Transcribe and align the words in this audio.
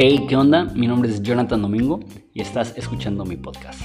Hey, 0.00 0.26
¿qué 0.28 0.36
onda? 0.36 0.64
Mi 0.64 0.86
nombre 0.86 1.10
es 1.10 1.20
Jonathan 1.22 1.60
Domingo 1.60 1.98
y 2.32 2.40
estás 2.40 2.72
escuchando 2.76 3.24
mi 3.24 3.36
podcast. 3.36 3.80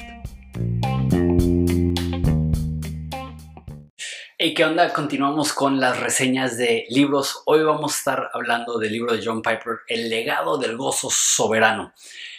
Hey, 4.37 4.53
¿qué 4.53 4.63
onda? 4.63 4.93
Continuamos 4.93 5.53
con 5.53 5.79
las 5.79 5.99
reseñas 5.99 6.55
de 6.55 6.85
libros. 6.89 7.41
Hoy 7.47 7.63
vamos 7.63 7.95
a 7.95 7.97
estar 7.97 8.29
hablando 8.33 8.77
del 8.77 8.91
libro 8.91 9.15
de 9.15 9.25
John 9.25 9.41
Piper, 9.41 9.79
El 9.87 10.11
legado 10.11 10.59
del 10.59 10.77
gozo 10.77 11.09
soberano. 11.09 11.93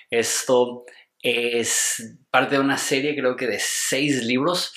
Esto 0.09 0.85
es 1.21 2.17
parte 2.31 2.55
de 2.55 2.61
una 2.61 2.79
serie, 2.79 3.17
creo 3.17 3.35
que 3.35 3.49
de 3.49 3.59
seis 3.59 4.23
libros, 4.23 4.73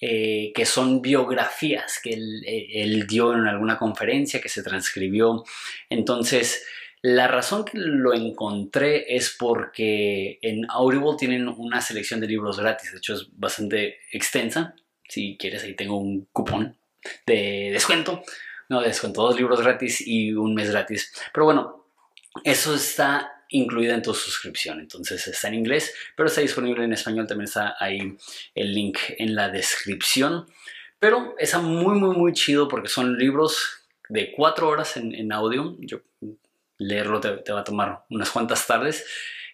eh, 0.00 0.52
que 0.54 0.66
son 0.66 1.00
biografías 1.00 2.00
que 2.02 2.14
él, 2.14 2.42
él 2.46 3.06
dio 3.06 3.32
en 3.32 3.46
alguna 3.46 3.78
conferencia, 3.78 4.40
que 4.40 4.48
se 4.48 4.62
transcribió. 4.62 5.44
Entonces, 5.88 6.64
la 7.04 7.28
razón 7.28 7.66
que 7.66 7.76
lo 7.76 8.14
encontré 8.14 9.14
es 9.14 9.36
porque 9.38 10.38
en 10.40 10.64
Audible 10.70 11.16
tienen 11.18 11.48
una 11.48 11.82
selección 11.82 12.18
de 12.18 12.28
libros 12.28 12.58
gratis, 12.58 12.92
de 12.92 12.98
hecho 12.98 13.12
es 13.12 13.28
bastante 13.32 13.98
extensa. 14.10 14.74
Si 15.06 15.36
quieres, 15.38 15.62
ahí 15.64 15.74
tengo 15.74 15.98
un 15.98 16.26
cupón 16.32 16.78
de 17.26 17.68
descuento. 17.72 18.22
No, 18.70 18.80
de 18.80 18.88
descuento, 18.88 19.20
dos 19.20 19.36
libros 19.36 19.60
gratis 19.60 20.02
y 20.06 20.32
un 20.32 20.54
mes 20.54 20.70
gratis. 20.70 21.12
Pero 21.32 21.44
bueno, 21.44 21.84
eso 22.42 22.74
está 22.74 23.33
incluido 23.54 23.94
en 23.94 24.02
tu 24.02 24.14
suscripción. 24.14 24.80
Entonces 24.80 25.26
está 25.26 25.48
en 25.48 25.54
inglés, 25.54 25.94
pero 26.16 26.28
está 26.28 26.40
disponible 26.40 26.84
en 26.84 26.92
español. 26.92 27.26
También 27.26 27.46
está 27.46 27.76
ahí 27.78 28.16
el 28.54 28.74
link 28.74 28.98
en 29.18 29.34
la 29.34 29.48
descripción. 29.48 30.46
Pero 30.98 31.34
está 31.38 31.58
muy, 31.58 31.98
muy, 31.98 32.16
muy 32.16 32.32
chido 32.32 32.68
porque 32.68 32.88
son 32.88 33.16
libros 33.16 33.86
de 34.08 34.32
cuatro 34.32 34.68
horas 34.68 34.96
en, 34.96 35.14
en 35.14 35.32
audio. 35.32 35.76
Yo 35.80 36.00
leerlo 36.78 37.20
te, 37.20 37.52
va 37.52 37.60
a 37.60 37.64
tomar 37.64 38.04
unas 38.10 38.30
cuantas 38.30 38.66
tardes 38.66 39.06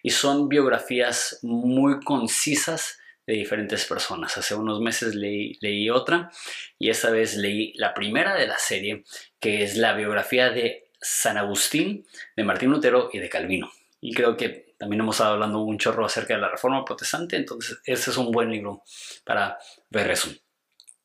y 0.03 0.09
son 0.09 0.49
biografías 0.49 1.39
muy 1.43 1.99
concisas 1.99 2.99
de 3.27 3.33
diferentes 3.35 3.85
personas. 3.85 4.37
Hace 4.37 4.55
unos 4.55 4.81
meses 4.81 5.13
leí, 5.13 5.57
leí, 5.61 5.89
otra 5.89 6.31
y 6.79 6.89
esta 6.89 7.11
vez 7.11 7.35
leí 7.35 7.73
la 7.75 7.93
primera 7.93 8.35
de 8.35 8.47
la 8.47 8.57
serie, 8.57 9.03
que 9.39 9.63
es 9.63 9.77
la 9.77 9.93
biografía 9.93 10.49
de 10.49 10.85
San 10.99 11.37
Agustín, 11.37 12.05
de 12.35 12.43
Martín 12.43 12.71
Lutero 12.71 13.09
y 13.13 13.19
de 13.19 13.29
Calvino. 13.29 13.71
Y 14.01 14.13
creo 14.13 14.35
que 14.35 14.75
también 14.77 15.01
hemos 15.01 15.15
estado 15.15 15.33
hablando 15.33 15.59
un 15.59 15.77
chorro 15.77 16.05
acerca 16.05 16.33
de 16.33 16.41
la 16.41 16.49
Reforma 16.49 16.83
Protestante, 16.83 17.37
entonces 17.37 17.79
ese 17.85 18.09
es 18.09 18.17
un 18.17 18.31
buen 18.31 18.49
libro 18.51 18.83
para 19.23 19.57
ver 19.89 20.09
eso. 20.11 20.29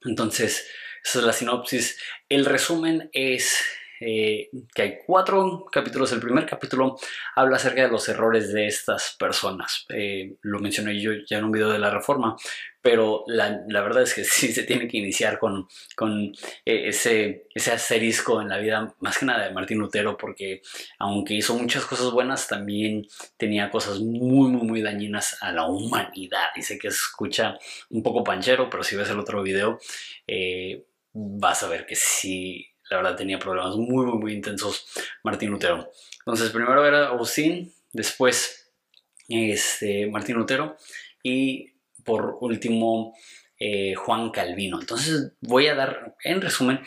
Entonces, 0.05 0.67
esa 1.05 1.19
es 1.19 1.25
la 1.25 1.33
sinopsis. 1.33 1.99
El 2.29 2.47
resumen 2.47 3.11
es 3.13 3.63
eh, 4.01 4.51
que 4.75 4.83
hay 4.83 4.99
cuatro 5.07 5.67
capítulos. 5.71 6.13
El 6.13 6.21
primer 6.21 6.47
capítulo 6.47 6.97
habla 7.35 7.57
acerca 7.57 7.83
de 7.83 7.89
los 7.89 8.09
errores 8.09 8.53
de 8.53 8.67
estas 8.67 9.17
personas. 9.19 9.87
Eh, 9.89 10.37
lo 10.43 10.59
mencioné 10.59 11.01
yo 11.01 11.13
ya 11.27 11.39
en 11.39 11.45
un 11.45 11.53
video 11.53 11.71
de 11.71 11.79
la 11.79 11.91
reforma, 11.91 12.37
pero 12.83 13.25
la, 13.27 13.65
verdad 13.69 14.03
es 14.03 14.15
que 14.15 14.25
sí 14.25 14.53
se 14.53 14.65
tiene 14.65 14.87
que 14.89 14.99
iniciar 14.99 15.39
con, 15.39 15.67
con 15.97 16.33
eh, 16.65 16.89
ese, 16.89 17.47
ese 17.55 17.73
asterisco 17.73 18.41
en 18.41 18.49
la 18.49 18.59
vida, 18.59 18.95
más 19.01 19.19
que 19.19 19.27
nada 19.27 19.45
de 19.45 19.55
Martín 19.55 19.79
Lutero, 19.79 20.17
porque 20.17 20.63
aunque 20.99 21.35
hizo 21.35 21.55
muchas 21.55 21.85
cosas 21.87 22.11
buenas, 22.11 22.49
también 22.49 23.07
tenía 23.37 23.71
cosas 23.71 24.01
muy, 24.01 24.51
muy, 24.51 24.67
muy 24.67 24.83
dañinas 24.83 25.43
a 25.43 25.53
la 25.53 25.67
humanidad. 25.67 26.49
Dice 26.55 26.79
que 26.79 26.89
escucha 26.89 27.59
un 27.91 28.03
poco 28.03 28.23
panchero, 28.23 28.69
pero 28.69 28.83
si 28.83 28.97
ves 28.97 29.11
el 29.11 29.19
otro 29.19 29.43
video, 29.43 29.79
vas 31.13 31.63
a 31.63 31.69
ver 31.69 31.87
que 31.87 31.97
sí 31.97 32.76
la 32.91 32.99
verdad 32.99 33.17
tenía 33.17 33.39
problemas 33.39 33.77
muy, 33.77 34.07
muy, 34.07 34.19
muy 34.19 34.33
intensos 34.33 34.87
Martín 35.23 35.51
Lutero. 35.51 35.91
Entonces, 36.21 36.51
primero 36.51 36.85
era 36.87 37.09
Agustín, 37.09 37.73
después 37.93 38.73
este, 39.29 40.07
Martín 40.07 40.37
Lutero 40.37 40.77
y 41.23 41.73
por 42.05 42.39
último 42.41 43.17
eh, 43.59 43.95
Juan 43.95 44.31
Calvino. 44.31 44.81
Entonces, 44.81 45.33
voy 45.41 45.67
a 45.67 45.75
dar 45.75 46.17
en 46.23 46.41
resumen 46.41 46.81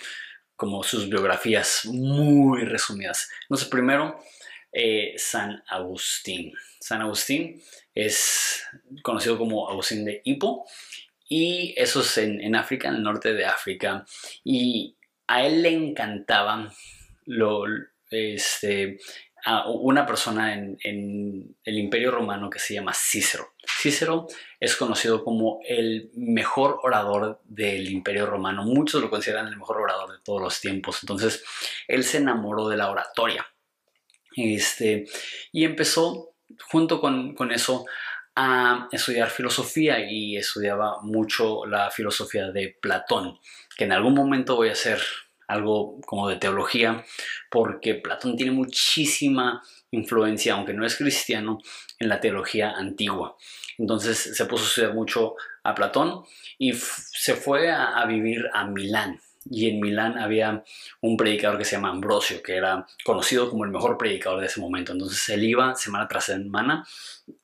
como 0.56 0.84
sus 0.84 1.09
biografías 1.09 1.85
muy 1.85 2.63
resumidas. 2.63 3.29
Entonces, 3.44 3.68
primero, 3.68 4.19
eh, 4.72 5.13
San 5.18 5.63
Agustín. 5.68 6.53
San 6.79 7.02
Agustín 7.02 7.62
es 7.94 8.63
conocido 9.03 9.38
como 9.38 9.69
Agustín 9.69 10.06
de 10.06 10.22
Hippo 10.23 10.66
y 11.28 11.73
eso 11.78 12.02
es 12.02 12.18
en, 12.18 12.41
en 12.41 12.56
África, 12.56 12.88
en 12.90 12.96
el 12.96 13.03
norte 13.03 13.34
de 13.34 13.46
África. 13.46 14.06
Y 14.44 14.96
a 15.29 15.45
él 15.45 15.62
le 15.62 15.69
encantaba 15.69 16.73
lo, 17.25 17.63
este, 18.09 18.97
una 19.67 20.03
persona 20.03 20.56
en, 20.56 21.56
el 21.63 21.78
Imperio 21.78 22.09
Romano 22.09 22.50
que 22.50 22.57
se 22.57 22.73
llama 22.73 22.94
Cícero. 22.95 23.53
Cícero 23.63 24.25
es 24.59 24.75
conocido 24.75 25.23
como 25.23 25.59
el 25.67 26.09
mejor 26.16 26.79
orador 26.81 27.41
del 27.45 27.91
Imperio 27.91 28.25
Romano. 28.25 28.63
Muchos 28.63 29.03
lo 29.03 29.12
consideran 29.12 29.47
el 29.47 29.57
mejor 29.57 29.78
orador 29.78 30.13
de 30.13 30.23
todos 30.23 30.41
los 30.41 30.59
tiempos. 30.59 30.97
Entonces, 31.03 31.44
él 31.88 32.03
se 32.03 32.17
enamoró 32.17 32.67
de 32.67 32.78
la 32.78 32.90
oratoria. 32.90 33.46
Este, 34.35 35.06
y 35.51 35.63
empezó, 35.63 36.34
junto 36.72 37.00
con 37.00 37.51
eso, 37.51 37.85
a 38.41 38.88
estudiar 38.91 39.29
filosofía 39.29 40.00
y 40.00 40.38
estudiaba 40.38 41.01
mucho 41.01 41.66
la 41.66 41.91
filosofía 41.91 42.51
de 42.51 42.78
Platón, 42.81 43.38
que 43.79 43.85
en 43.85 43.94
algún 43.94 44.13
momento 44.13 44.57
voy 44.57 44.67
a 44.67 44.73
hacer 44.73 45.00
algo 45.47 46.01
como 46.01 46.28
de 46.28 46.35
teología, 46.35 47.06
porque 47.50 47.95
Platón 47.95 48.35
tiene 48.35 48.51
muchísima 48.51 49.63
influencia, 49.91 50.56
aunque 50.56 50.73
no 50.73 50.85
es 50.85 50.97
cristiano, 50.97 51.59
en 51.97 52.09
la 52.09 52.19
teología 52.19 52.72
antigua. 52.72 53.38
Entonces 53.78 54.35
se 54.35 54.45
puso 54.47 54.66
a 54.66 54.67
estudiar 54.67 54.94
mucho 54.94 55.35
a 55.63 55.73
Platón 55.75 56.25
y 56.57 56.73
se 56.73 57.35
fue 57.35 57.72
a 57.72 58.06
vivir 58.06 58.50
a 58.53 58.66
Milán 58.66 59.22
y 59.50 59.69
en 59.69 59.79
Milán 59.79 60.17
había 60.17 60.63
un 61.01 61.16
predicador 61.16 61.57
que 61.57 61.66
se 61.66 61.75
llama 61.75 61.90
Ambrosio, 61.90 62.44
que 62.44 62.56
era 62.56 62.85
conocido 63.06 63.50
como 63.50 63.63
el 63.63 63.72
mejor 63.72 63.97
predicador 63.97 64.41
de 64.41 64.47
ese 64.47 64.59
momento. 64.59 64.91
Entonces 64.91 65.28
él 65.29 65.44
iba 65.44 65.75
semana 65.75 66.07
tras 66.07 66.25
semana, 66.25 66.85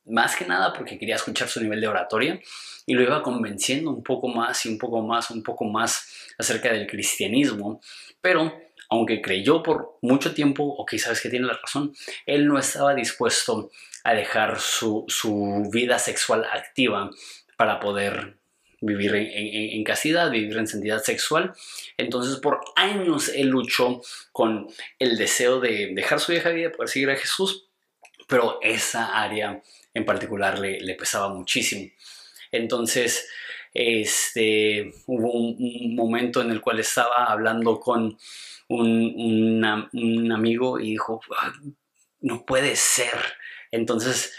más 0.04 0.36
que 0.36 0.44
nada 0.44 0.72
porque 0.72 0.98
quería 0.98 1.16
escuchar 1.16 1.48
su 1.48 1.60
nivel 1.62 1.80
de 1.80 1.88
oratoria 1.88 2.40
y 2.86 2.94
lo 2.94 3.02
iba 3.02 3.22
convenciendo 3.22 3.90
un 3.90 4.02
poco 4.02 4.28
más 4.28 4.64
y 4.64 4.68
un 4.70 4.78
poco 4.78 5.02
más, 5.02 5.30
un 5.30 5.42
poco 5.42 5.64
más 5.64 6.08
acerca 6.38 6.72
del 6.72 6.86
cristianismo, 6.86 7.80
pero 8.20 8.52
aunque 8.88 9.20
creyó 9.20 9.62
por 9.62 9.98
mucho 10.00 10.32
tiempo, 10.32 10.62
o 10.62 10.86
quizás 10.86 11.20
que 11.20 11.28
tiene 11.28 11.46
la 11.46 11.58
razón, 11.60 11.92
él 12.24 12.46
no 12.46 12.58
estaba 12.58 12.94
dispuesto 12.94 13.70
a 14.04 14.14
dejar 14.14 14.60
su, 14.60 15.04
su 15.08 15.68
vida 15.72 15.98
sexual 15.98 16.44
activa 16.44 17.10
para 17.56 17.80
poder 17.80 18.36
vivir 18.80 19.14
en, 19.14 19.82
castidad, 19.84 20.30
vivir 20.30 20.56
en 20.56 20.66
santidad 20.66 21.02
sexual. 21.02 21.54
Entonces 21.96 22.36
por 22.36 22.60
años 22.76 23.28
él 23.28 23.48
luchó 23.48 24.02
con 24.32 24.68
el 24.98 25.16
deseo 25.16 25.60
de 25.60 25.92
dejar 25.94 26.20
su 26.20 26.32
vieja 26.32 26.50
vida, 26.50 26.72
poder 26.72 26.88
seguir 26.88 27.10
a 27.10 27.16
Jesús, 27.16 27.66
pero 28.28 28.58
esa 28.62 29.20
área 29.20 29.62
en 29.94 30.04
particular 30.04 30.58
le, 30.58 30.94
pesaba 30.94 31.32
muchísimo. 31.32 31.90
Entonces, 32.52 33.28
este, 33.74 34.92
hubo 35.06 35.32
un, 35.32 35.94
momento 35.94 36.40
en 36.40 36.50
el 36.50 36.60
cual 36.60 36.80
estaba 36.80 37.26
hablando 37.26 37.80
con 37.80 38.16
un, 38.68 39.88
un 39.92 40.32
amigo 40.32 40.80
y 40.80 40.92
dijo, 40.92 41.20
no 42.20 42.44
puede 42.44 42.76
ser. 42.76 43.18
Entonces 43.70 44.34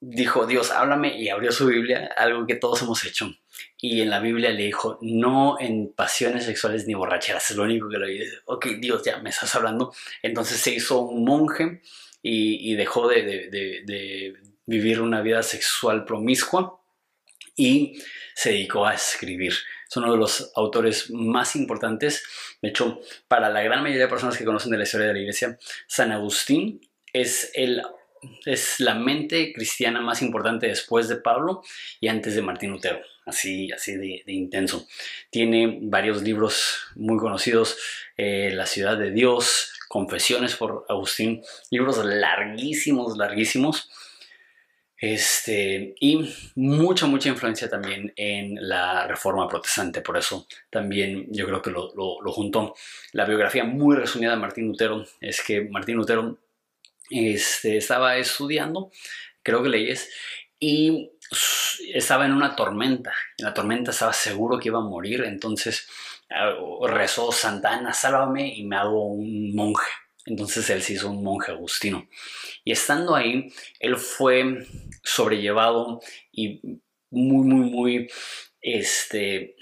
dijo, 0.00 0.46
Dios, 0.46 0.70
háblame 0.70 1.18
y 1.18 1.28
abrió 1.28 1.52
su 1.52 1.66
Biblia, 1.66 2.10
algo 2.16 2.46
que 2.46 2.56
todos 2.56 2.82
hemos 2.82 3.04
hecho. 3.04 3.34
Y 3.80 4.00
en 4.00 4.10
la 4.10 4.20
Biblia 4.20 4.50
le 4.50 4.64
dijo, 4.64 4.98
no 5.02 5.56
en 5.60 5.92
pasiones 5.92 6.44
sexuales 6.44 6.86
ni 6.86 6.94
borracheras, 6.94 7.50
es 7.50 7.56
lo 7.56 7.64
único 7.64 7.88
que 7.88 7.98
le 7.98 8.06
dije. 8.08 8.26
Ok, 8.46 8.66
Dios, 8.80 9.02
ya 9.04 9.18
me 9.18 9.30
estás 9.30 9.54
hablando. 9.54 9.92
Entonces 10.22 10.58
se 10.58 10.74
hizo 10.74 11.00
un 11.00 11.24
monje 11.24 11.82
y, 12.22 12.74
dejó 12.74 13.08
de, 13.08 14.34
vivir 14.66 15.00
una 15.00 15.20
vida 15.20 15.42
sexual 15.42 16.04
promiscua 16.04 16.80
y 17.56 18.02
se 18.34 18.50
dedicó 18.50 18.86
a 18.86 18.94
escribir. 18.94 19.52
Es 19.88 19.96
uno 19.96 20.12
de 20.12 20.18
los 20.18 20.50
autores 20.56 21.10
más 21.10 21.54
importantes. 21.56 22.24
De 22.60 22.70
hecho, 22.70 23.00
para 23.28 23.48
la 23.48 23.62
gran 23.62 23.82
mayoría 23.82 24.04
de 24.04 24.10
personas 24.10 24.36
que 24.36 24.44
conocen 24.44 24.72
de 24.72 24.78
la 24.78 24.84
historia 24.84 25.08
de 25.08 25.12
la 25.14 25.20
iglesia, 25.20 25.58
San 25.86 26.10
Agustín 26.12 26.80
es 27.12 27.50
el 27.54 27.82
es 28.44 28.80
la 28.80 28.94
mente 28.94 29.52
cristiana 29.52 30.00
más 30.00 30.22
importante 30.22 30.66
después 30.66 31.08
de 31.08 31.16
Pablo 31.16 31.62
y 32.00 32.08
antes 32.08 32.34
de 32.34 32.42
Martín 32.42 32.70
Lutero, 32.70 33.00
así, 33.26 33.70
así 33.72 33.96
de, 33.96 34.22
intenso. 34.26 34.86
Tiene 35.30 35.78
varios 35.82 36.22
libros 36.22 36.78
muy 36.94 37.18
conocidos, 37.18 37.76
eh, 38.16 38.50
La 38.52 38.66
ciudad 38.66 38.96
de 38.96 39.10
Dios, 39.10 39.72
Confesiones 39.88 40.56
por 40.56 40.86
Agustín, 40.88 41.42
libros 41.70 42.04
larguísimos, 42.04 43.16
larguísimos. 43.16 43.90
Este, 44.96 45.94
y 46.00 46.32
mucha, 46.54 47.06
mucha 47.06 47.28
influencia 47.28 47.68
también 47.68 48.12
en 48.16 48.56
la 48.60 49.06
reforma 49.06 49.48
protestante, 49.48 50.00
por 50.00 50.16
eso 50.16 50.46
también 50.70 51.26
yo 51.30 51.46
creo 51.46 51.60
que 51.60 51.70
lo, 51.70 51.92
lo, 51.94 52.32
juntó. 52.32 52.74
La 53.12 53.24
biografía 53.24 53.64
muy 53.64 53.96
resumida 53.96 54.30
de 54.30 54.36
Martín 54.36 54.68
Lutero 54.68 55.04
es 55.20 55.42
que 55.42 55.62
Martín 55.62 55.96
Lutero 55.96 56.38
este, 57.10 57.76
estaba 57.76 58.16
estudiando, 58.16 58.90
creo 59.42 59.62
que 59.62 59.68
leyes, 59.68 60.10
y 60.58 61.10
estaba 61.92 62.24
en 62.26 62.32
una 62.32 62.56
tormenta. 62.56 63.12
En 63.36 63.46
la 63.46 63.54
tormenta 63.54 63.90
estaba 63.90 64.12
seguro 64.12 64.58
que 64.58 64.68
iba 64.68 64.78
a 64.78 64.82
morir, 64.82 65.24
entonces 65.24 65.88
ah, 66.30 66.54
rezó 66.88 67.32
Santana, 67.32 67.92
sálvame 67.92 68.54
y 68.54 68.64
me 68.64 68.76
hago 68.76 69.06
un 69.06 69.54
monje. 69.54 69.90
Entonces 70.26 70.68
él 70.70 70.82
se 70.82 70.94
hizo 70.94 71.10
un 71.10 71.22
monje 71.22 71.52
agustino. 71.52 72.08
Y 72.64 72.72
estando 72.72 73.14
ahí, 73.14 73.52
él 73.78 73.96
fue 73.96 74.66
sobrellevado 75.02 76.00
y 76.32 76.60
muy, 77.10 77.46
muy, 77.46 77.70
muy, 77.70 78.10
este, 78.60 79.56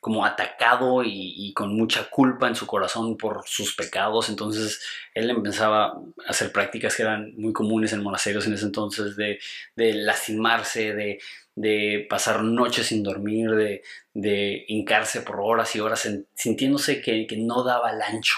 como 0.00 0.24
atacado 0.24 1.02
y, 1.04 1.52
con 1.52 1.76
mucha 1.76 2.08
culpa 2.08 2.46
en 2.46 2.54
su 2.54 2.66
corazón 2.66 3.16
por 3.16 3.42
sus 3.46 3.74
pecados. 3.74 4.28
Entonces 4.28 4.80
él 5.14 5.28
empezaba 5.30 5.86
a 5.86 6.00
hacer 6.28 6.52
prácticas 6.52 6.94
que 6.94 7.02
eran 7.02 7.34
muy 7.36 7.52
comunes 7.52 7.92
en 7.92 8.02
monasterios 8.02 8.46
en 8.46 8.54
ese 8.54 8.66
entonces, 8.66 9.16
de, 9.16 9.38
lastimarse, 9.76 11.18
de, 11.56 12.06
pasar 12.08 12.42
noches 12.42 12.86
sin 12.86 13.02
dormir, 13.02 13.82
de, 14.14 14.64
hincarse 14.68 15.22
por 15.22 15.40
horas 15.40 15.74
y 15.74 15.80
horas, 15.80 16.08
sintiéndose 16.34 17.00
que, 17.00 17.26
que 17.26 17.36
no 17.36 17.64
daba 17.64 17.90
el 17.90 18.00
ancho. 18.00 18.36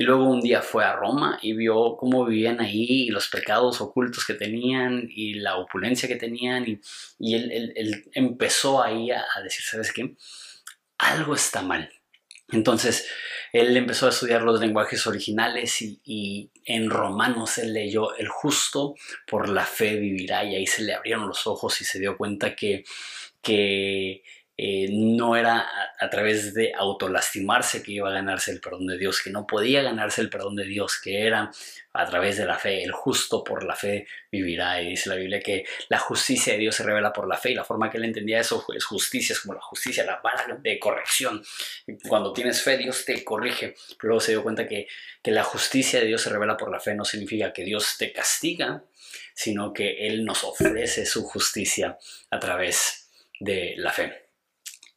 Y 0.00 0.04
luego 0.04 0.24
un 0.24 0.40
día 0.40 0.62
fue 0.62 0.82
a 0.82 0.96
Roma 0.96 1.38
y 1.42 1.52
vio 1.52 1.94
cómo 1.98 2.24
vivían 2.24 2.58
ahí 2.58 2.86
y 2.88 3.10
los 3.10 3.28
pecados 3.28 3.82
ocultos 3.82 4.24
que 4.24 4.32
tenían 4.32 5.06
y 5.10 5.34
la 5.34 5.58
opulencia 5.58 6.08
que 6.08 6.16
tenían. 6.16 6.64
Y, 7.18 7.34
él, 7.34 8.08
empezó 8.14 8.82
ahí 8.82 9.10
a, 9.10 9.22
decir, 9.44 9.62
¿sabes 9.62 9.92
qué? 9.92 10.16
Algo 10.96 11.34
está 11.34 11.60
mal. 11.60 11.92
Entonces 12.48 13.10
él 13.52 13.76
empezó 13.76 14.06
a 14.06 14.08
estudiar 14.08 14.40
los 14.40 14.58
lenguajes 14.58 15.06
originales 15.06 15.82
y, 15.82 16.50
en 16.64 16.88
Romanos 16.88 17.58
él 17.58 17.74
leyó, 17.74 18.16
el 18.16 18.28
justo 18.28 18.94
por 19.26 19.50
la 19.50 19.66
fe 19.66 19.96
vivirá 19.96 20.44
y 20.44 20.54
ahí 20.54 20.66
se 20.66 20.82
le 20.82 20.94
abrieron 20.94 21.28
los 21.28 21.46
ojos 21.46 21.78
y 21.82 21.84
se 21.84 21.98
dio 21.98 22.16
cuenta 22.16 22.56
que, 22.56 22.84
que 23.42 24.22
eh, 24.62 24.88
no 24.90 25.36
era 25.36 25.66
a, 25.98 26.10
través 26.10 26.52
de 26.52 26.74
autolastimarse 26.76 27.82
que 27.82 27.92
iba 27.92 28.10
a 28.10 28.12
ganarse 28.12 28.50
el 28.50 28.60
perdón 28.60 28.88
de 28.88 28.98
Dios, 28.98 29.22
que 29.22 29.30
no 29.30 29.46
podía 29.46 29.80
ganarse 29.80 30.20
el 30.20 30.28
perdón 30.28 30.54
de 30.54 30.66
Dios, 30.66 31.00
que 31.02 31.26
era 31.26 31.50
a 31.94 32.06
través 32.06 32.36
de 32.36 32.44
la 32.44 32.58
fe. 32.58 32.82
El 32.82 32.92
justo 32.92 33.42
por 33.42 33.64
la 33.64 33.74
fe 33.74 34.06
vivirá. 34.30 34.82
Y 34.82 34.90
dice 34.90 35.08
la 35.08 35.14
Biblia 35.14 35.40
que 35.40 35.64
la 35.88 35.98
justicia 35.98 36.52
de 36.52 36.58
Dios 36.58 36.74
se 36.74 36.82
revela 36.82 37.10
por 37.10 37.26
la 37.26 37.38
fe 37.38 37.52
y 37.52 37.54
la 37.54 37.64
forma 37.64 37.88
que 37.88 37.96
él 37.96 38.04
entendía 38.04 38.38
eso 38.38 38.66
es 38.76 38.84
justicia, 38.84 39.32
es 39.32 39.40
como 39.40 39.54
la 39.54 39.62
justicia, 39.62 40.04
la 40.04 40.20
vara 40.22 40.58
de 40.62 40.78
corrección. 40.78 41.42
Cuando 42.06 42.34
tienes 42.34 42.60
fe, 42.60 42.76
Dios 42.76 43.06
te 43.06 43.24
corrige. 43.24 43.76
Pero 43.98 44.08
luego 44.08 44.20
se 44.20 44.32
dio 44.32 44.42
cuenta 44.42 44.68
que, 44.68 44.88
que 45.22 45.30
la 45.30 45.42
justicia 45.42 46.00
de 46.00 46.06
Dios 46.06 46.20
se 46.20 46.28
revela 46.28 46.58
por 46.58 46.70
la 46.70 46.80
fe 46.80 46.94
no 46.94 47.06
significa 47.06 47.54
que 47.54 47.64
Dios 47.64 47.96
te 47.96 48.12
castiga, 48.12 48.84
sino 49.32 49.72
que 49.72 50.06
Él 50.06 50.26
nos 50.26 50.44
ofrece 50.44 51.06
su 51.06 51.24
justicia 51.24 51.96
a 52.30 52.38
través 52.38 53.08
de 53.40 53.72
la 53.78 53.90
fe. 53.90 54.29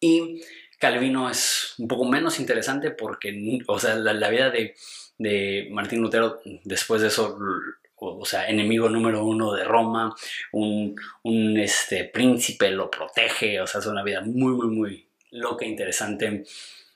Y 0.03 0.41
Calvino 0.79 1.29
es 1.29 1.75
un 1.77 1.87
poco 1.87 2.03
menos 2.03 2.37
interesante 2.41 2.91
porque, 2.91 3.61
o 3.67 3.79
sea, 3.79 3.95
la, 3.95 4.29
vida 4.29 4.49
de, 4.49 4.75
de, 5.17 5.69
Martín 5.71 6.01
Lutero 6.01 6.41
después 6.65 7.01
de 7.01 7.07
eso, 7.07 7.37
o, 7.95 8.25
sea, 8.25 8.49
enemigo 8.49 8.89
número 8.89 9.23
uno 9.23 9.53
de 9.53 9.63
Roma, 9.63 10.13
un, 10.51 10.93
un 11.23 11.57
este, 11.57 12.03
príncipe 12.03 12.69
lo 12.69 12.91
protege, 12.91 13.61
o 13.61 13.67
sea, 13.67 13.79
es 13.79 13.87
una 13.87 14.03
vida 14.03 14.19
muy, 14.19 14.53
muy, 14.55 14.67
muy 14.67 15.07
loca, 15.31 15.65
interesante 15.65 16.43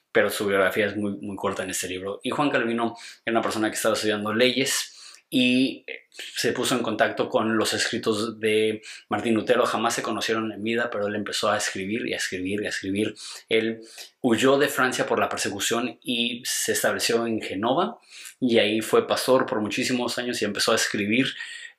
pero 0.10 0.32
su 0.32 0.48
biografía 0.48 0.88
es 0.88 0.98
muy, 0.98 1.12
muy 1.18 1.36
corta 1.36 1.62
en 1.62 1.70
este 1.70 1.88
libro. 1.88 2.20
Y 2.24 2.32
Juan 2.32 2.50
Calvino 2.50 2.98
era 3.24 3.34
una 3.34 3.42
persona 3.44 3.70
que 3.70 3.76
estaba 3.76 3.94
estudiando 3.94 4.34
leyes 4.34 4.97
y 5.30 5.84
eh, 5.88 6.06
se 6.10 6.54
puso 6.54 6.76
en 6.76 6.84
contacto 6.84 7.30
con 7.30 7.58
los 7.58 7.74
escritos 7.74 8.40
de 8.40 8.82
Martín 9.10 9.34
Lutero. 9.34 9.66
Jamás 9.66 9.96
se 9.96 10.02
conocieron 10.02 10.52
en 10.52 10.64
vida, 10.64 10.90
pero 10.90 11.08
él 11.08 11.16
empezó 11.16 11.52
a 11.52 11.58
escribir 11.58 12.08
y 12.08 12.14
a 12.14 12.18
escribir 12.18 12.62
y 12.62 12.66
a 12.66 12.70
escribir. 12.70 13.16
Él 13.50 13.82
huyó 14.22 14.58
de 14.58 14.70
Francia 14.70 15.06
por 15.06 15.20
la 15.20 15.30
persecución 15.30 16.00
y 16.02 16.42
se 16.46 16.72
estableció 16.72 17.28
en 17.28 17.42
Genova 17.42 18.00
y 18.40 18.60
ahí 18.60 18.82
fue 18.82 19.08
pastor 19.08 19.46
por 19.46 19.62
muchísimos 19.62 20.18
años 20.18 20.42
y 20.42 20.46
empezó 20.46 20.72
a 20.72 20.76
escribir 20.76 21.28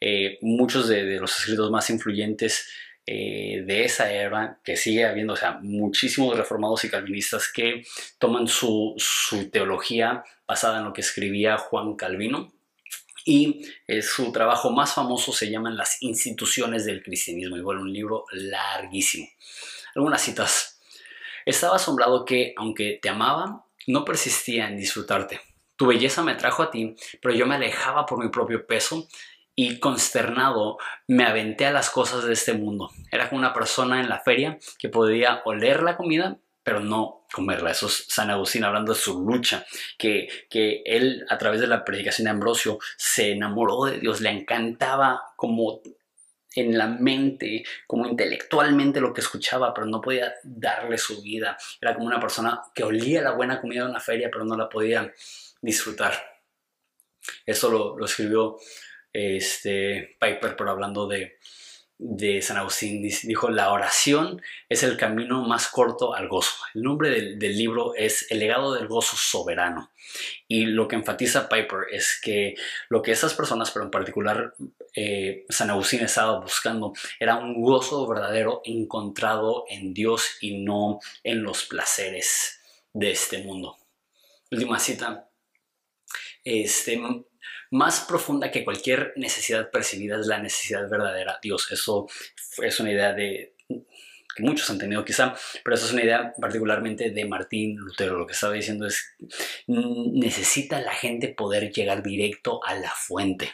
eh, 0.00 0.38
muchos 0.42 0.88
de, 0.88 1.18
los 1.18 1.36
escritos 1.38 1.70
más 1.70 1.90
influyentes 1.90 2.68
eh, 3.06 3.62
de 3.66 3.84
esa 3.84 4.12
era, 4.12 4.60
que 4.62 4.76
sigue 4.76 5.06
habiendo, 5.06 5.32
o 5.32 5.36
sea, 5.36 5.58
muchísimos 5.62 6.36
reformados 6.36 6.84
y 6.84 6.90
calvinistas 6.90 7.50
que 7.50 7.82
toman 8.18 8.46
su, 8.48 8.94
su 8.98 9.48
teología 9.48 10.22
basada 10.46 10.78
en 10.78 10.84
lo 10.84 10.92
que 10.92 11.00
escribía 11.00 11.56
Juan 11.56 11.96
Calvino 11.96 12.52
y 13.28 13.60
eh, 13.86 14.00
su 14.00 14.32
trabajo 14.32 14.70
más 14.70 14.94
famoso 14.94 15.34
se 15.34 15.50
llama 15.50 15.70
Las 15.70 16.02
instituciones 16.02 16.86
del 16.86 17.02
cristianismo, 17.02 17.58
igual 17.58 17.76
un 17.76 17.92
libro 17.92 18.24
larguísimo. 18.32 19.28
Algunas 19.94 20.22
citas. 20.22 20.80
Estaba 21.44 21.76
asombrado 21.76 22.24
que, 22.24 22.54
aunque 22.56 22.98
te 23.02 23.10
amaba, 23.10 23.66
no 23.86 24.06
persistía 24.06 24.66
en 24.68 24.78
disfrutarte. 24.78 25.42
Tu 25.76 25.86
belleza 25.86 26.22
me 26.22 26.36
trajo 26.36 26.62
a 26.62 26.70
ti, 26.70 26.96
pero 27.20 27.34
yo 27.34 27.46
me 27.46 27.56
alejaba 27.56 28.06
por 28.06 28.18
mi 28.18 28.30
propio 28.30 28.66
peso 28.66 29.06
y 29.54 29.78
consternado 29.78 30.78
me 31.06 31.24
aventé 31.24 31.66
a 31.66 31.72
las 31.72 31.90
cosas 31.90 32.24
de 32.24 32.32
este 32.32 32.54
mundo. 32.54 32.90
Era 33.12 33.28
como 33.28 33.40
una 33.40 33.52
persona 33.52 34.00
en 34.00 34.08
la 34.08 34.20
feria 34.20 34.58
que 34.78 34.88
podía 34.88 35.42
oler 35.44 35.82
la 35.82 35.98
comida, 35.98 36.38
pero 36.62 36.80
no 36.80 37.17
comerla. 37.32 37.70
Eso 37.70 37.86
es 37.86 38.06
San 38.08 38.30
Agustín 38.30 38.64
hablando 38.64 38.92
de 38.92 38.98
su 38.98 39.24
lucha, 39.24 39.64
que, 39.96 40.28
que 40.48 40.82
él 40.84 41.24
a 41.28 41.38
través 41.38 41.60
de 41.60 41.66
la 41.66 41.84
predicación 41.84 42.24
de 42.24 42.30
Ambrosio 42.30 42.78
se 42.96 43.32
enamoró 43.32 43.84
de 43.84 43.98
Dios, 43.98 44.20
le 44.20 44.30
encantaba 44.30 45.22
como 45.36 45.80
en 46.54 46.76
la 46.76 46.86
mente, 46.86 47.64
como 47.86 48.06
intelectualmente 48.06 49.00
lo 49.00 49.12
que 49.12 49.20
escuchaba, 49.20 49.72
pero 49.74 49.86
no 49.86 50.00
podía 50.00 50.34
darle 50.42 50.98
su 50.98 51.22
vida. 51.22 51.56
Era 51.80 51.94
como 51.94 52.06
una 52.06 52.20
persona 52.20 52.62
que 52.74 52.84
olía 52.84 53.22
la 53.22 53.32
buena 53.32 53.60
comida 53.60 53.84
de 53.84 53.90
una 53.90 54.00
feria, 54.00 54.28
pero 54.32 54.44
no 54.44 54.56
la 54.56 54.68
podía 54.68 55.12
disfrutar. 55.60 56.14
Eso 57.44 57.70
lo, 57.70 57.98
lo 57.98 58.04
escribió 58.06 58.56
este, 59.12 60.16
Piper, 60.20 60.56
pero 60.56 60.70
hablando 60.70 61.06
de, 61.06 61.38
de 61.98 62.40
San 62.42 62.56
Agustín 62.56 63.02
dijo, 63.02 63.50
la 63.50 63.72
oración 63.72 64.40
es 64.68 64.84
el 64.84 64.96
camino 64.96 65.42
más 65.46 65.66
corto 65.66 66.14
al 66.14 66.28
gozo. 66.28 66.54
El 66.74 66.82
nombre 66.82 67.10
del, 67.34 67.58
libro 67.58 67.94
es 67.96 68.30
El 68.30 68.38
legado 68.38 68.74
del 68.74 68.86
gozo 68.86 69.16
soberano. 69.16 69.90
Y 70.46 70.66
lo 70.66 70.86
que 70.86 70.94
enfatiza 70.94 71.48
Piper 71.48 71.86
es 71.90 72.20
que 72.22 72.54
lo 72.88 73.02
que 73.02 73.10
esas 73.10 73.34
personas, 73.34 73.72
pero 73.72 73.84
en 73.84 73.90
particular 73.90 74.54
eh, 74.94 75.44
San 75.48 75.70
Agustín 75.70 76.00
estaba 76.00 76.38
buscando, 76.38 76.92
era 77.18 77.36
un 77.36 77.60
gozo 77.60 78.06
verdadero 78.06 78.62
encontrado 78.64 79.64
en 79.68 79.92
Dios 79.92 80.36
y 80.40 80.58
no 80.58 81.00
en 81.24 81.42
los 81.42 81.64
placeres 81.64 82.60
de 82.92 83.10
este 83.10 83.42
mundo. 83.42 83.76
Última 84.50 84.78
cita. 84.78 85.28
Este, 86.44 86.98
más 87.70 88.00
profunda 88.00 88.50
que 88.50 88.64
cualquier 88.64 89.12
necesidad 89.16 89.70
percibida 89.70 90.18
es 90.18 90.26
la 90.26 90.38
necesidad 90.38 90.88
verdadera. 90.88 91.38
Dios, 91.42 91.70
eso 91.70 92.06
es 92.62 92.80
una 92.80 92.92
idea 92.92 93.12
de 93.12 93.54
que 94.38 94.44
muchos 94.44 94.70
han 94.70 94.78
tenido 94.78 95.04
quizá, 95.04 95.34
pero 95.64 95.74
eso 95.74 95.86
es 95.86 95.92
una 95.92 96.04
idea 96.04 96.32
particularmente 96.40 97.10
de 97.10 97.24
Martín 97.24 97.76
Lutero. 97.76 98.16
Lo 98.16 98.26
que 98.26 98.34
estaba 98.34 98.52
diciendo 98.52 98.86
es, 98.86 99.16
necesita 99.66 100.80
la 100.80 100.92
gente 100.92 101.28
poder 101.28 101.72
llegar 101.72 102.04
directo 102.04 102.64
a 102.64 102.74
la 102.76 102.90
fuente, 102.90 103.50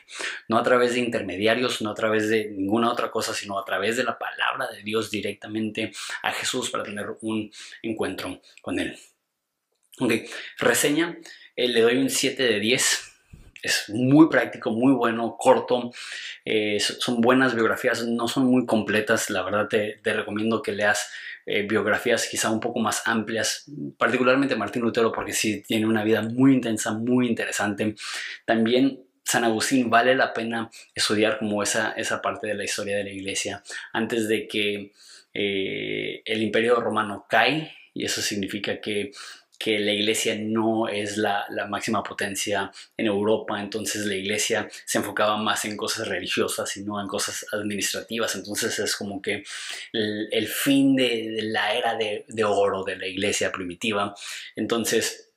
no 0.47 0.59
a 0.59 0.63
través 0.63 0.93
de 0.93 1.01
intermediarios, 1.01 1.81
no 1.81 1.91
a 1.91 1.95
través 1.95 2.29
de 2.29 2.51
ninguna 2.51 2.93
otra 2.93 3.11
cosa, 3.11 3.33
sino 3.33 3.59
a 3.59 3.65
través 3.65 3.97
de 3.97 4.05
la 4.05 4.19
palabra 4.19 4.69
de 4.71 4.83
Dios 4.83 5.11
directamente 5.11 5.91
a 6.23 6.33
Jesús 6.33 6.69
para 6.69 6.85
tener 6.85 7.07
un 7.23 7.51
encuentro 7.83 8.43
con 8.61 8.79
Él. 8.79 8.95
Ok, 10.01 10.13
reseña, 10.59 11.17
eh, 11.57 11.69
le 11.69 11.81
doy 11.81 11.97
un 11.97 12.11
7 12.11 12.43
de 12.43 12.61
10 12.61 13.14
es 13.65 13.89
muy 13.89 14.29
práctico, 14.29 14.71
muy 14.71 14.93
bueno, 14.93 15.37
corto. 15.39 15.91
Eh, 16.45 16.79
son 16.79 17.23
buenas 17.23 17.55
biografías, 17.55 18.05
no 18.07 18.29
son 18.29 18.45
muy 18.45 18.67
completas. 18.67 19.31
La 19.31 19.43
verdad 19.43 19.69
te, 19.69 19.99
recomiendo 20.05 20.61
que 20.61 20.73
leas 20.73 21.11
eh, 21.47 21.63
biografías 21.63 22.29
quizá 22.29 22.51
un 22.51 22.61
poco 22.61 22.79
más 22.81 23.03
amplias, 23.07 23.65
particularmente 23.97 24.55
Martín 24.55 24.83
Lutero, 24.83 25.11
porque 25.13 25.33
sí 25.33 25.63
tiene 25.63 25.87
una 25.87 26.05
vida 26.05 26.21
muy 26.21 26.53
intensa, 26.53 26.93
muy 26.93 27.27
interesante. 27.27 27.95
También 28.45 29.01
San 29.25 29.45
Agustín 29.45 29.89
vale 29.89 30.15
la 30.15 30.35
pena 30.35 30.71
estudiar 30.95 31.39
como 31.39 31.63
esa, 31.63 31.93
esa 31.93 32.21
parte 32.21 32.47
de 32.47 32.55
la 32.55 32.65
historia 32.65 32.99
de 32.99 33.05
la 33.05 33.11
iglesia 33.11 33.63
antes 33.95 34.29
de 34.29 34.47
que 34.47 34.93
eh, 35.33 36.23
el 36.27 36.43
imperio 36.43 36.77
romano 36.81 37.25
cae 37.29 37.73
y 37.95 38.05
eso 38.05 38.21
significa 38.21 38.81
que 38.81 39.13
que 39.65 39.79
la 39.79 39.93
iglesia 39.93 40.37
no 40.39 40.89
es 40.89 41.17
la, 41.17 41.47
máxima 41.71 42.03
potencia 42.03 42.71
en 42.99 43.07
Europa, 43.07 43.59
entonces 43.59 44.05
la 44.05 44.15
iglesia 44.15 44.69
se 44.85 44.99
enfocaba 44.99 45.39
más 45.39 45.65
en 45.65 45.75
cosas 45.75 46.07
religiosas 46.07 46.77
y 46.77 46.83
no 46.83 47.01
en 47.01 47.09
cosas 47.09 47.47
administrativas, 47.51 48.35
entonces 48.35 48.79
es 48.79 48.95
como 48.95 49.23
que 49.23 49.43
el, 49.93 50.49
fin 50.49 50.95
de, 50.95 51.39
la 51.45 51.73
era 51.73 51.97
de, 51.97 52.27
de 52.29 52.45
oro 52.45 52.85
de 52.85 52.97
la 52.97 53.07
iglesia 53.07 53.51
primitiva, 53.51 54.15
entonces 54.55 55.31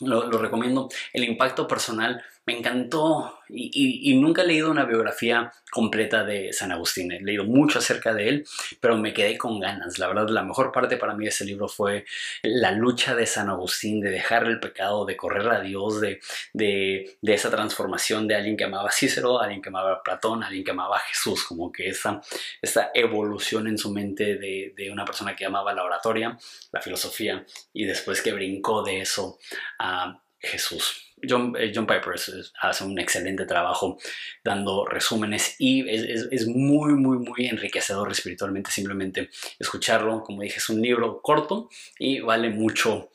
lo, 0.00 0.30
recomiendo. 0.30 0.88
El 1.12 1.24
impacto 1.24 1.66
personal 1.66 2.22
me 2.46 2.58
encantó 2.58 3.38
y, 3.48 4.14
nunca 4.14 4.42
he 4.42 4.46
leído 4.46 4.70
una 4.70 4.84
biografía 4.84 5.52
completa 5.70 6.24
de 6.24 6.52
San 6.52 6.72
Agustín. 6.72 7.12
He 7.12 7.20
leído 7.20 7.44
mucho 7.44 7.78
acerca 7.78 8.14
de 8.14 8.28
él, 8.28 8.46
pero 8.80 8.96
me 8.96 9.12
quedé 9.12 9.36
con 9.36 9.58
ganas. 9.60 9.98
La 9.98 10.08
verdad, 10.08 10.28
la 10.28 10.42
mejor 10.42 10.72
parte 10.72 10.96
para 10.96 11.14
mí 11.14 11.24
de 11.24 11.30
ese 11.30 11.44
libro 11.44 11.68
fue 11.68 12.04
la 12.42 12.72
lucha 12.72 13.14
de 13.14 13.26
San 13.26 13.48
Agustín, 13.48 14.00
de 14.00 14.10
dejar 14.10 14.44
el 14.44 14.60
pecado, 14.60 15.04
de 15.04 15.16
correr 15.16 15.48
a 15.48 15.60
Dios, 15.60 16.00
de, 16.00 16.20
de, 16.52 17.18
esa 17.22 17.50
transformación 17.50 18.26
de 18.26 18.36
alguien 18.36 18.56
que 18.56 18.64
amaba 18.64 18.88
a 18.88 18.92
Cícero, 18.92 19.40
alguien 19.40 19.62
que 19.62 19.68
amaba 19.68 19.92
a 19.94 20.02
Platón, 20.02 20.42
alguien 20.42 20.64
que 20.64 20.70
amaba 20.70 20.96
a 20.96 21.00
Jesús, 21.00 21.44
como 21.44 21.70
que 21.72 21.88
esa, 21.88 22.20
esa 22.62 22.90
evolución 22.94 23.66
en 23.66 23.78
su 23.78 23.92
mente 23.92 24.36
de, 24.36 24.74
de 24.76 24.90
una 24.90 25.04
persona 25.04 25.36
que 25.36 25.44
amaba 25.44 25.74
la 25.74 25.84
oratoria, 25.84 26.38
la 26.72 26.80
filosofía, 26.80 27.44
y 27.72 27.84
después 27.84 28.22
que 28.22 28.32
brincó 28.32 28.82
de 28.82 29.00
eso 29.00 29.38
a 29.78 30.20
Jesús. 30.38 31.09
John, 31.28 31.54
eh, 31.58 31.72
Piper 31.72 32.14
hace 32.62 32.84
un 32.84 32.98
excelente 32.98 33.46
trabajo 33.46 33.98
dando 34.44 34.84
resúmenes 34.84 35.56
y 35.58 35.88
es, 35.88 36.46
muy, 36.46 36.94
muy, 36.94 37.18
muy 37.18 37.46
enriquecedor 37.46 38.10
espiritualmente 38.10 38.70
simplemente 38.70 39.30
escucharlo. 39.58 40.22
Como 40.22 40.42
dije, 40.42 40.58
es 40.58 40.68
un 40.68 40.80
libro 40.80 41.20
corto 41.22 41.68
y 41.98 42.20
vale 42.20 42.50
mucho 42.50 43.10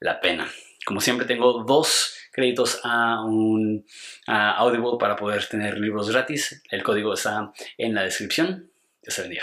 la 0.00 0.20
pena. 0.20 0.48
Como 0.84 1.00
siempre 1.00 1.26
tengo 1.26 1.64
dos 1.64 2.16
créditos 2.32 2.80
a 2.82 3.24
un 3.24 3.84
Audible 4.26 4.98
para 4.98 5.16
poder 5.16 5.46
tener 5.46 5.78
libros 5.78 6.10
gratis. 6.10 6.62
El 6.70 6.82
código 6.82 7.14
está 7.14 7.52
en 7.78 7.94
la 7.94 8.02
descripción. 8.02 8.68
Que 9.02 9.10
se 9.10 9.22
bendiga. 9.22 9.40